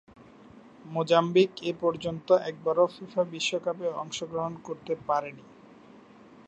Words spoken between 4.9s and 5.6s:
পারেনি।